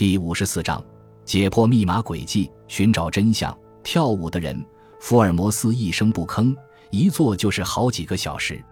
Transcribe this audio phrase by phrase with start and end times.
[0.00, 0.82] 第五十四章，
[1.26, 3.54] 解破密码轨迹，寻找真相。
[3.82, 4.64] 跳舞的人，
[4.98, 6.56] 福尔摩斯一声不吭，
[6.90, 8.64] 一坐就是好几个小时。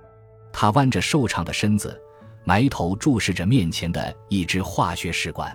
[0.55, 2.01] 他弯着瘦长的身子，
[2.47, 5.55] 埋头注视着面前的一只化学试管。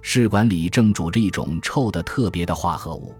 [0.00, 3.12] 试管里正煮着一种臭得特别的化合物。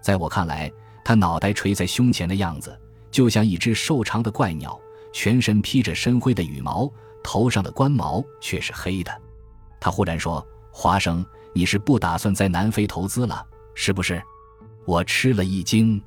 [0.00, 0.70] 在我看来，
[1.04, 2.80] 他脑袋垂在胸前的样子，
[3.10, 4.80] 就像一只瘦长的怪鸟，
[5.12, 6.88] 全身披着深灰的羽毛，
[7.24, 9.10] 头上的冠毛却是黑的。
[9.80, 10.46] 他忽然说
[10.76, 13.46] ：“华生，你是不打算在南非投资了，
[13.76, 14.20] 是不是？”
[14.84, 16.02] 我吃了一惊。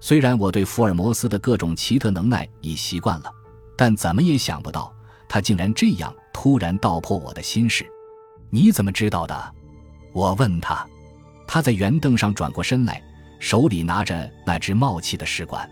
[0.00, 3.32] 虽然我对福尔摩斯的各种奇特能耐已习惯了，
[3.74, 4.92] 但怎么也想不到
[5.26, 7.86] 他竟然这样突然道破我的心事。
[8.50, 9.54] 你怎么知道的？
[10.12, 10.86] 我问他。
[11.46, 13.02] 他在圆凳上转过身来，
[13.40, 15.68] 手里拿着那只冒气的试管。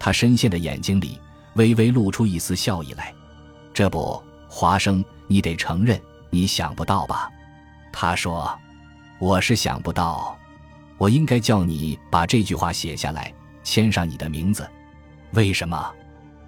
[0.00, 1.16] 他深陷的眼睛里
[1.54, 3.14] 微微露出一丝笑意来。
[3.72, 7.30] 这不，华生，你得承认，你想不到吧？
[8.00, 8.56] 他说
[9.18, 10.38] ：“我是想不到。
[10.98, 14.64] 我应该叫你把这句话写下来，签上你的名字。
[15.32, 15.92] 为什么？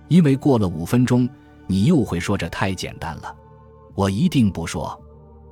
[0.06, 1.28] 因为过了五分钟，
[1.66, 3.34] 你又会说这太简单了。
[3.96, 4.96] 我一定不说。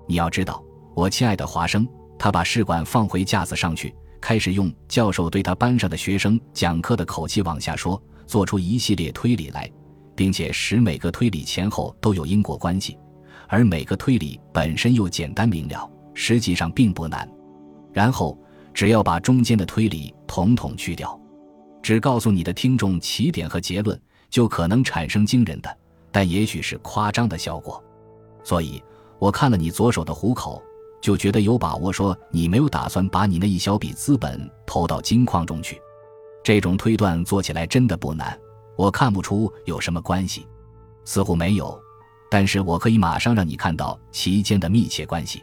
[0.06, 0.62] 你要知道，
[0.94, 1.84] 我亲爱的华生。”
[2.16, 9.68] 他把试管放回架子上去，开始用教授对他班上的学生讲课的口气往下说，做出一系列推理来，
[10.14, 12.96] 并且使每个推理前后都有因果关系，
[13.48, 17.30] 而每个推理本身又简单明了，实际上并不难。
[17.92, 18.36] 然后
[18.74, 21.18] 只要把中间的推理统统去掉，
[21.80, 25.78] 只告诉你的听众起点和结论，就可能产生惊人的，
[26.10, 27.82] 但也许是夸张的效果。
[28.42, 28.82] 所以，
[29.20, 30.60] 我看了你左手的虎口。
[31.00, 35.80] 就觉得有把握说你没有打算把你那一小笔资本投到金矿中去，
[36.42, 38.36] 这种推断做起来真的不难，
[38.76, 40.44] 我看不出有什么关系，
[41.04, 41.80] 似乎没有，
[42.28, 45.40] 但是我可以马上让你看到其间的密切关系。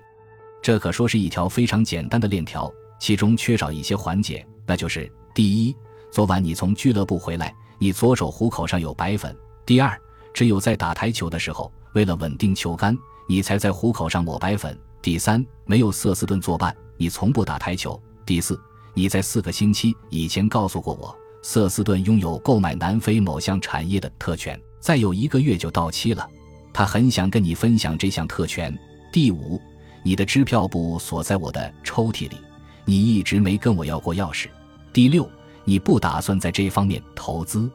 [0.65, 5.75] 这可说是一条非常简单的链条，其中缺少一些环节，那就是第一，
[6.11, 9.31] 昨晚你从俱乐部回来，你左手虎口上有白粉；
[9.63, 9.95] 第二，
[10.33, 12.97] 只有在打台球的时候，为了稳定球杆，
[13.27, 14.75] 你才在虎口上抹白粉。
[15.03, 18.01] 第三，没有瑟斯顿作伴，你从不打台球。
[18.25, 18.59] 第四，
[18.95, 26.27] 你在四个星期以前告诉过我，瑟斯顿拥有购买南非某项产业的特权，再有一个月就到期了，
[26.73, 28.75] 他很想跟你分享这项特权。
[29.13, 29.61] 第五，
[30.05, 32.37] 你的支票簿锁在我的抽屉里，
[32.85, 34.47] 你一直没跟我要过钥匙。
[34.93, 35.27] 第六，
[35.63, 37.67] 你不打算在这方面投资，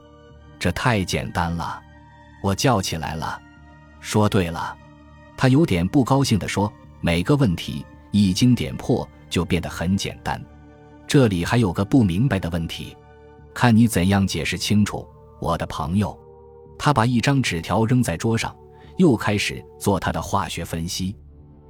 [0.57, 1.77] 这太简单了，
[2.41, 3.37] 我叫起来了。
[3.99, 4.73] 说对了，
[5.35, 6.71] 他有点不高兴地说。
[7.03, 10.39] 每个问题一经点破，就变得很简单。
[11.07, 12.95] 这里还有个不明白的问题，
[13.53, 15.05] 看你怎样解释清楚，
[15.41, 16.17] 我的朋友。
[16.77, 18.55] 他把一张纸条扔在桌上，
[18.97, 21.15] 又开始做他的化学分析。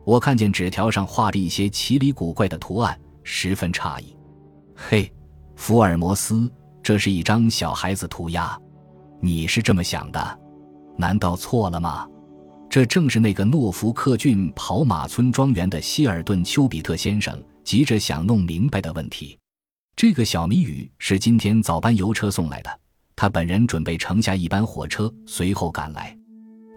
[0.03, 4.15] 我看见纸条上画着一些奇离古怪的图案，十分诧异。
[4.75, 5.11] 嘿，
[5.55, 6.51] 福尔摩斯，
[6.81, 8.59] 这是一张小孩子涂鸦，
[9.19, 10.39] 你是这么想的？
[10.97, 12.07] 难道错了吗？
[12.69, 19.37] 这正是那个诺福克郡跑马村庄园的希尔顿·丘比特先生急着想弄明白的问题。
[19.95, 22.79] 这个小谜语是今天早班邮车送来的，
[23.15, 26.17] 他本人准备乘下一班火车随后赶来。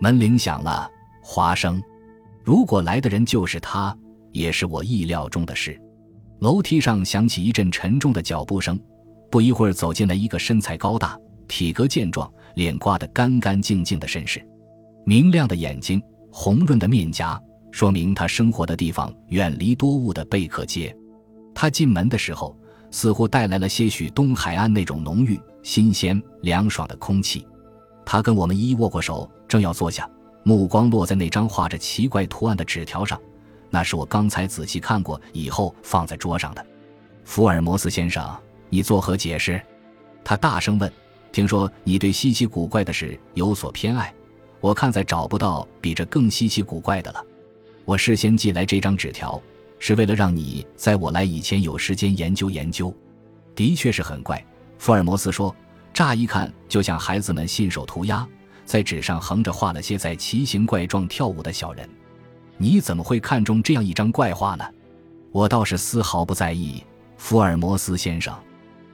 [0.00, 0.90] 门铃响了，
[1.22, 1.80] 华生。
[2.44, 3.96] 如果来的人就是他，
[4.30, 5.80] 也是我意料中的事。
[6.40, 8.78] 楼梯上响起一阵沉重的脚步声，
[9.30, 11.18] 不一会儿走进来一个身材高大、
[11.48, 14.46] 体格健壮、脸刮得干干净净的绅士。
[15.06, 17.40] 明亮的眼睛，红润的面颊，
[17.70, 20.94] 说明他生活的地方远离多雾的贝克街。
[21.54, 22.54] 他进门的时候，
[22.90, 27.46] 似乎带来了些许东海岸那种浓郁、新鲜、凉爽的空气。
[28.04, 30.06] 他跟我们一握过手，正要坐下，
[30.44, 33.20] 目光落在那张画着奇怪图案的纸条上。
[33.70, 36.64] 那是我刚才仔细看过以后放在桌上的。
[37.24, 38.24] 福尔摩斯先生，
[38.68, 39.60] 你作何解释？
[40.22, 40.90] 他大声问。
[41.32, 44.14] 听说你对稀奇古怪的事有所偏爱。
[44.60, 47.24] 我看再找不到比这更稀奇古怪的了。
[47.84, 49.42] 我事先寄来这张纸条，
[49.80, 52.94] 是为了让你在我来以前有时间研究研究。
[53.54, 54.42] 的确是很怪，
[54.78, 55.54] 福尔摩斯说，
[55.92, 58.26] 乍一看就像孩子们信手涂鸦，
[58.64, 61.88] 在纸上横着画了些在奇形怪状跳舞的小人。
[62.56, 64.64] 你怎么会看中这样一张怪画呢？
[65.32, 66.82] 我倒是丝毫不在意，
[67.16, 68.32] 福尔摩斯先生。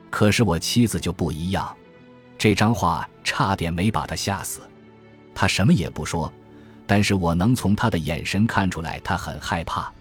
[0.09, 1.77] 可是我妻子就不一样，
[2.39, 4.61] 这张画差点没把她吓死。
[5.35, 6.33] 他什么也不说，
[6.87, 9.93] 但是我能从他的眼神看出来，他很害怕，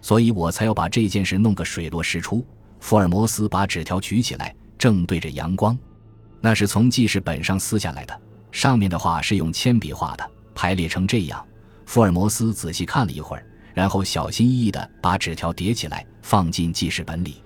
[0.00, 2.46] 所以我才要把这件事弄个水落石出。
[2.78, 5.76] 福尔摩斯把纸条举起来，正对着阳光，
[6.40, 8.20] 那是从记事本上撕下来的，
[8.50, 11.44] 上面的话是用铅笔画的，排列成这样。
[11.86, 17.42] 福尔摩斯仔细看了一会儿，然后小心翼翼地把纸条叠起来放进记事本里。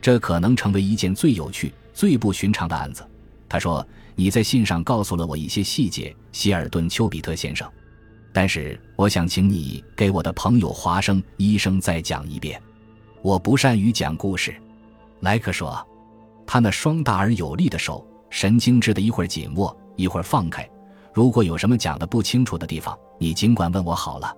[0.00, 3.04] 这可能成为一件最有趣、最不寻常的案子。
[3.48, 7.68] 他说：“你在信上告诉了我一些细节，希尔顿·丘比特先生。
[8.32, 12.60] 但是我想请你给我的朋友华生医生再讲一遍。
[13.22, 14.54] 我不善于讲故事。”
[15.20, 15.84] 莱克说
[16.46, 20.68] ：“他那双大而有力的手，神经质的一会儿紧握，一会儿放开。
[21.12, 24.34] 如果有什么讲的不清楚的地方，你尽管问我好了。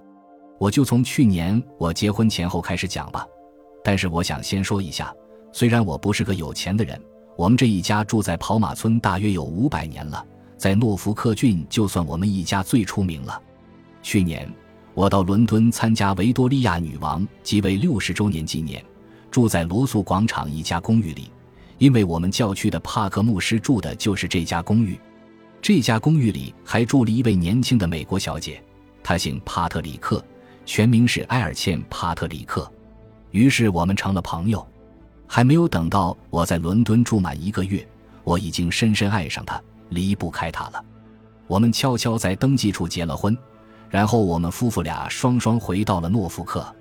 [0.58, 3.26] 我就从去年我结婚前后开始讲吧。
[3.84, 5.12] 但是我想先说一下，
[5.52, 7.00] 虽然我不是个有钱的人。”
[7.38, 10.26] 我们这一家住在跑马村，大约有五百年了。
[10.56, 13.40] 在诺福克郡，就算我们一家最出名了。
[14.02, 14.52] 去年，
[14.92, 18.84] 我到伦敦参加维多利亚女王即位六十周年纪念，
[19.30, 21.30] 住在罗素广场一家公寓里，
[21.78, 24.98] 因为我们教区的帕克牧师住的就是这家公寓。
[25.60, 28.62] 这家公寓里还住了一位年轻的美国小姐，
[29.02, 30.24] 她姓帕特里克，
[30.64, 32.70] 全名是埃尔茜·帕特里克。
[33.30, 34.66] 于是我们成了朋友。
[35.30, 37.86] 还没有等到我在伦敦住满一个月，
[38.24, 40.82] 我已经深深爱上他，离不开他了。
[41.46, 43.36] 我们悄悄在登记处结了婚，
[43.90, 46.74] 然后我们夫妇俩双双回到了诺福克。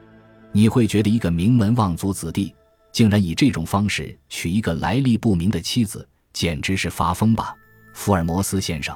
[0.54, 2.56] 你会觉得一个名门望族子弟
[2.94, 7.54] 竟然以这种方式娶一个来历不明的妻子，简直是发疯吧，
[7.98, 8.96] 福尔摩斯先生？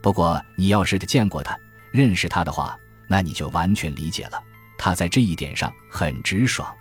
[0.00, 1.58] 不过你要是见过他、
[1.90, 4.40] 认识他的话，那你就完全理解了。
[4.78, 6.72] 他在这一点上很直爽。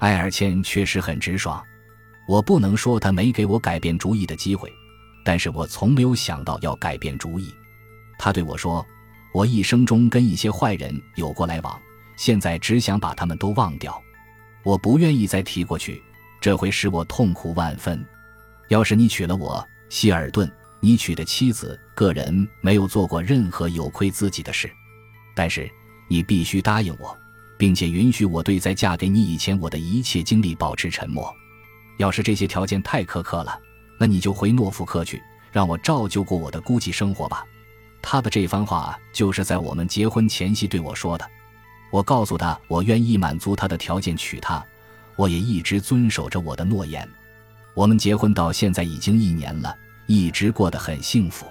[0.00, 1.64] 埃尔茜确实很直爽，
[2.26, 4.70] 我不能说他没给我改变主意的机会，
[5.24, 7.54] 但是我从没有想到要改变主意。
[8.18, 8.84] 他对我说
[9.32, 11.80] ：“我一生中跟一些坏人有过来往，
[12.16, 13.98] 现在只想把他们都忘掉。
[14.64, 16.02] 我不愿意再提过去，
[16.40, 18.04] 这会使我痛苦万分。
[18.66, 20.50] 要是你娶了我，希尔顿，
[20.80, 24.70] 你娶的妻子个人没有做过任何有亏自己的事，
[25.34, 25.70] 但是
[26.08, 27.16] 你必须答应我。”
[27.58, 31.28] 并且允许我对在嫁给你以前我的一切经历保持沉默。
[31.96, 33.58] 要是这些条件太苛刻了，
[33.98, 35.20] 那你就回诺福克去，
[35.50, 37.44] 让我照旧过我的孤寂生活吧。
[38.00, 41.28] 他的这番话就是在我们结婚前夕对我说的。
[41.90, 44.64] 我告诉他，我愿意满足他的条件娶她，
[45.16, 47.08] 我也一直遵守着我的诺言。
[47.74, 49.76] 我们结婚到现在已经一年了，
[50.08, 51.46] 一直过得很幸福。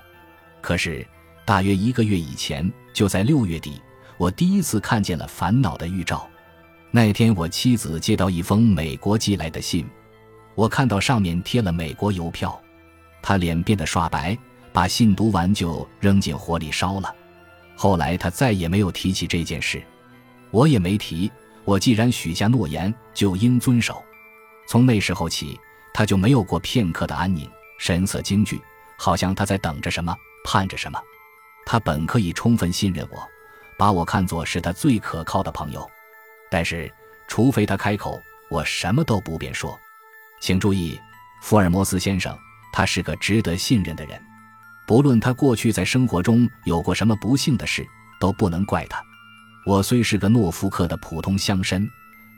[0.60, 1.08] 可是，
[1.46, 3.82] 大约一个月以前，就在六月底。
[4.18, 6.28] 我第一次看见了烦恼的预兆。
[6.90, 9.88] 那天，我妻子接到一封美国寄来的信，
[10.56, 12.60] 我看到上面贴了美国邮票，
[13.22, 14.36] 她脸变得刷白，
[14.74, 17.14] 把信读完就扔进火里烧了。
[17.76, 19.84] 后来，她再也没有提起这件事，
[20.50, 21.32] 我也没提。
[21.64, 24.02] 我既然许下诺言，就应遵守。
[24.68, 25.60] 从那时候起，
[25.94, 28.62] 她就没有过片刻的安宁，神色惊惧，
[28.98, 31.00] 好像他在等着什么，盼着什么。
[31.66, 33.28] 他本可以充分信任我。
[33.78, 35.88] 把我看作是他最可靠的朋友，
[36.50, 36.92] 但是
[37.28, 38.20] 除非他开口，
[38.50, 39.80] 我什么都不便说。
[40.40, 41.00] 请注意，
[41.44, 42.36] 福尔摩斯先生，
[42.74, 44.20] 他是个值得信任的人。
[44.88, 47.86] 不论他过去在生活中有过什么不幸的事，
[48.20, 49.00] 都不能怪他。
[49.64, 51.88] 我虽是个诺福克的普通乡绅，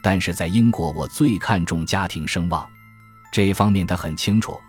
[0.04, 2.70] 但是在英国，我最看重家庭声望，
[3.32, 4.60] 这一方面他很清楚，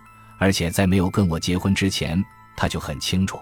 [0.41, 2.25] 而且在没有跟我结婚之前，
[2.57, 3.39] 他就很清楚。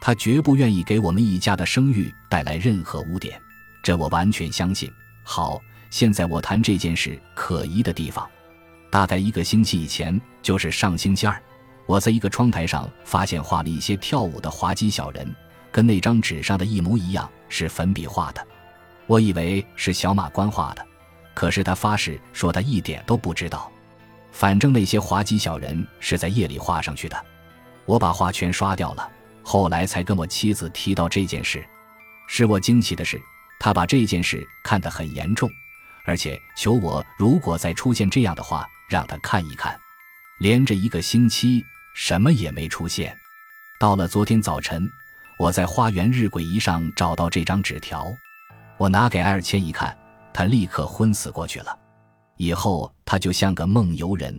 [0.00, 3.40] 他绝不愿意给我们一家的声誉带来任何污点，
[3.84, 4.92] 这我完全相信。
[5.22, 5.60] 好，
[5.90, 8.28] 现在我谈这件事可疑的地方。
[8.90, 11.40] 大概一个星期以前，就是上星期二，
[11.86, 15.32] 我在一个窗台上发现画了一些跳舞的滑稽小人，
[15.70, 18.44] 跟那张纸上的一模一样，是粉笔画的。
[19.06, 20.84] 我以为是小马官画的，
[21.32, 23.70] 可是他发誓说他一点都不知道。
[24.34, 27.24] 反正那些滑稽小人是在夜里画上去的，
[27.86, 29.08] 我把画全刷掉了。
[29.44, 31.64] 后来才跟我妻子提到这件事，
[32.26, 33.16] 使我惊奇的是，
[33.60, 35.48] 他把这件事看得很严重，
[36.04, 39.78] 而且求我如果再出现这样的话，让他看一看。
[40.40, 41.64] 连着一个星期，
[41.94, 43.16] 什么也没出现。
[43.78, 44.90] 到了昨天早晨，
[45.38, 48.12] 我在花园日晷仪上找到这张纸条，
[48.78, 49.96] 我拿给艾尔谦一看，
[50.32, 51.83] 他立刻昏死过去了。
[52.36, 54.38] 以后他就像个梦游人，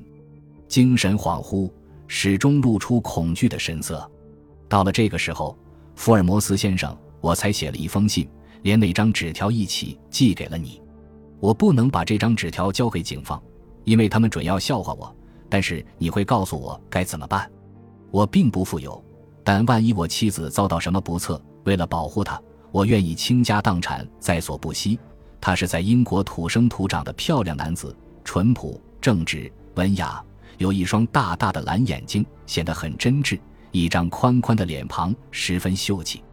[0.67, 1.71] 精神恍惚，
[2.07, 4.09] 始终露出恐惧的神色。
[4.67, 5.57] 到了这个时候，
[5.95, 8.27] 福尔摩斯先生，我才写了一封信，
[8.63, 10.81] 连那张纸条一起寄给了你。
[11.39, 13.41] 我不能把这张纸条交给警方，
[13.83, 15.15] 因为他们准要笑话我。
[15.47, 17.49] 但是你会告诉我该怎么办。
[18.09, 19.01] 我并不富有，
[19.43, 24.97] 但万一我妻子遭到什么不测，为了保护她，我愿意倾家荡产，在所不惜。
[25.45, 30.19] 他是在英国土生土长的漂亮男子，淳朴、正直、文雅，
[30.57, 33.39] 有一双大大的蓝眼睛，显得很真挚。
[33.71, 36.23] 一张宽宽的脸庞十分秀气，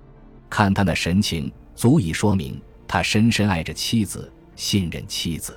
[0.48, 5.54] 看他那神情，足以说明他深深爱着妻子，信任妻子。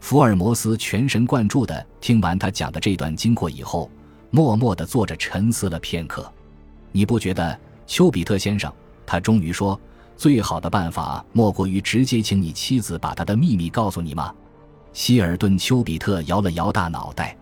[0.00, 3.90] 福尔摩斯全神贯注地听完他讲的这段经过以后，
[4.30, 6.32] 默默地坐着沉思了片刻。
[6.90, 8.72] 你不觉得，丘比特先生？
[9.04, 9.78] 他终于说
[10.18, 14.34] ：“最好的办法莫过于直接请你妻子把他的秘密告诉你吗？”
[14.92, 17.36] 希尔顿·丘比特摇了摇大脑袋。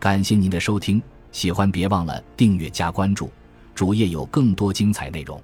[0.00, 3.30] 感谢您的收听，喜欢别忘了订阅加关注，
[3.74, 5.40] 主页有更多精彩内容。